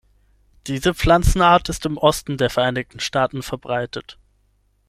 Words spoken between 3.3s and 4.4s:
verbreitet.